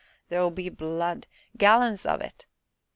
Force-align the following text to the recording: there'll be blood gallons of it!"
there'll 0.29 0.49
be 0.49 0.67
blood 0.67 1.27
gallons 1.55 2.07
of 2.07 2.21
it!" 2.21 2.47